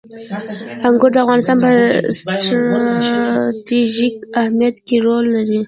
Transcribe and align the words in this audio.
انګور 0.87 1.11
د 1.13 1.17
افغانستان 1.23 1.57
په 1.65 1.69
ستراتیژیک 2.19 4.15
اهمیت 4.41 4.75
کې 4.85 4.97
رول 5.05 5.25
لري. 5.35 5.59